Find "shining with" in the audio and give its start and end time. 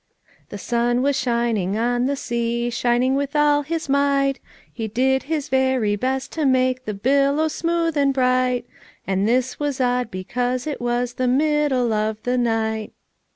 2.71-3.35